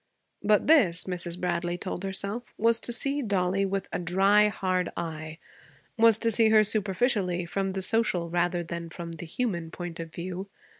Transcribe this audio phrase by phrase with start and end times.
[0.41, 1.39] But this, Mrs.
[1.39, 5.37] Bradley told herself, was to see Dollie with a dry, hard eye,
[5.95, 10.11] was to see her superficially, from the social rather than from the human point of
[10.11, 10.47] view.